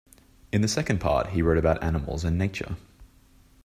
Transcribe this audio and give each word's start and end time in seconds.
In 0.51 0.61
the 0.61 0.67
second 0.67 0.99
part 0.99 1.27
he 1.27 1.43
wrote 1.43 1.59
about 1.59 1.83
animals 1.83 2.25
and 2.25 2.35
nature. 2.35 2.75